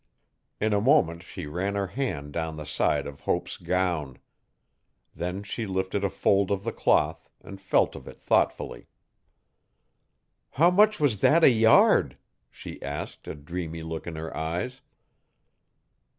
In 0.59 0.73
a 0.73 0.81
moment 0.81 1.21
she 1.21 1.45
ran 1.45 1.75
her 1.75 1.85
hand 1.85 2.33
down 2.33 2.55
the 2.57 2.65
side 2.65 3.05
of 3.05 3.19
Hope's 3.21 3.55
gown. 3.57 4.17
Then 5.13 5.43
she 5.43 5.67
lifted 5.67 6.03
a 6.03 6.09
fold 6.09 6.49
of 6.49 6.63
the 6.63 6.71
cloth 6.71 7.29
and 7.41 7.61
felt 7.61 7.95
of 7.95 8.07
it 8.07 8.19
thoughtfully. 8.19 8.87
'How 10.53 10.71
much 10.71 10.99
was 10.99 11.19
that 11.19 11.43
a 11.43 11.51
yard?' 11.51 12.17
she 12.49 12.81
asked 12.81 13.27
a 13.27 13.35
dreamy 13.35 13.83
look 13.83 14.07
in 14.07 14.15
her 14.15 14.35
eyes. 14.35 14.81